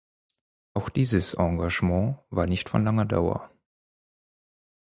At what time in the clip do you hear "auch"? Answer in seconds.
0.73-0.89